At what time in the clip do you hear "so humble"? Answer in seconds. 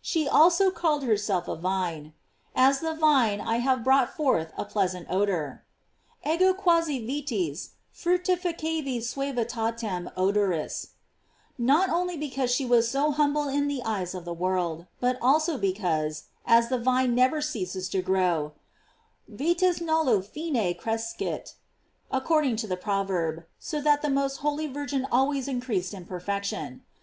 12.90-13.46